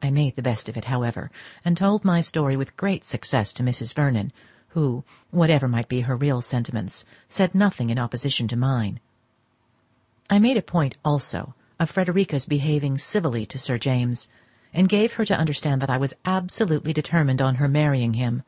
I 0.00 0.12
made 0.12 0.36
the 0.36 0.42
best 0.44 0.68
of 0.68 0.76
it, 0.76 0.84
however, 0.84 1.28
and 1.64 1.76
told 1.76 2.04
my 2.04 2.20
story 2.20 2.54
with 2.56 2.76
great 2.76 3.04
success 3.04 3.52
to 3.54 3.64
Mrs. 3.64 3.92
Vernon, 3.94 4.30
who, 4.68 5.02
whatever 5.32 5.66
might 5.66 5.88
be 5.88 6.02
her 6.02 6.14
real 6.16 6.40
sentiments, 6.40 7.04
said 7.28 7.52
nothing 7.52 7.90
in 7.90 7.98
opposition 7.98 8.46
to 8.46 8.54
mine. 8.56 9.00
I 10.30 10.38
made 10.38 10.56
a 10.56 10.62
point 10.62 10.98
also 11.04 11.56
of 11.80 11.90
Frederica's 11.90 12.46
behaving 12.46 12.98
civilly 12.98 13.44
to 13.46 13.58
Sir 13.58 13.76
James, 13.76 14.28
and 14.72 14.88
gave 14.88 15.14
her 15.14 15.24
to 15.24 15.36
understand 15.36 15.82
that 15.82 15.90
I 15.90 15.96
was 15.98 16.14
absolutely 16.24 16.92
determined 16.92 17.42
on 17.42 17.56
her 17.56 17.66
marrying 17.66 18.14
him. 18.14 18.44